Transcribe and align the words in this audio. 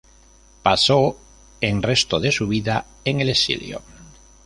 Pasó 0.63 1.19
en 1.61 1.83
resto 1.83 2.19
de 2.19 2.31
su 2.31 2.47
vida 2.47 2.87
en 3.05 3.21
el 3.21 3.29
exilio. 3.29 3.83